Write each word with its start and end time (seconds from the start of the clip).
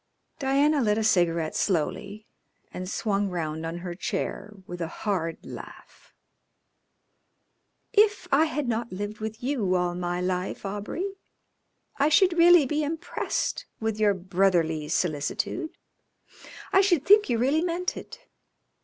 Diana 0.39 0.81
lit 0.81 0.97
a 0.97 1.03
cigarette 1.03 1.55
slowly, 1.55 2.25
and 2.73 2.89
swung 2.89 3.29
round 3.29 3.67
on 3.67 3.77
her 3.85 3.93
chair 3.93 4.51
with 4.65 4.81
a 4.81 4.87
hard 4.87 5.37
laugh. 5.45 6.15
"If 7.93 8.27
I 8.31 8.45
had 8.45 8.67
not 8.67 8.91
lived 8.91 9.19
with 9.19 9.43
you 9.43 9.75
all 9.75 9.93
my 9.93 10.19
life, 10.19 10.65
Aubrey, 10.65 11.19
I 11.99 12.09
should 12.09 12.33
really 12.33 12.65
be 12.65 12.83
impressed 12.83 13.67
with 13.79 13.99
your 13.99 14.15
brotherly 14.15 14.89
solicitude; 14.89 15.77
I 16.73 16.81
should 16.81 17.05
think 17.05 17.29
you 17.29 17.37
really 17.37 17.61
meant 17.61 17.95
it. 17.95 18.21